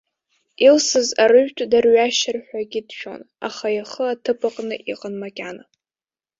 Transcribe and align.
Илсыз 0.67 1.09
арыжәтә 1.23 1.65
дарҩашьарҳәагьы 1.71 2.81
дшәон, 2.87 3.21
аха 3.47 3.67
ихы 3.77 4.03
аҭыԥ 4.13 4.41
аҟны 4.47 4.75
иҟан 4.91 5.13
макьана. 5.21 5.63